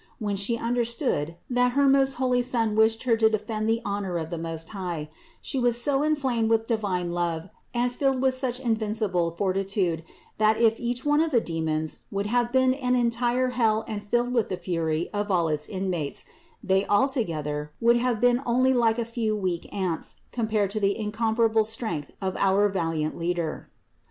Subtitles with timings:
[0.17, 4.31] When She understood, that her most holy Son wished Her to defend the honor of
[4.31, 5.11] the Most High,
[5.43, 10.01] She was so inflamed with divine love and filled with such in vincible fortitude,
[10.39, 14.33] that, if each one of the demons would have been an entire hell and filled
[14.33, 16.25] with the fury of all its inmates,
[16.63, 21.63] they altogether would have been only like a few weak ants, compared to the incomparable
[21.63, 23.69] strength of this our valiant Leader.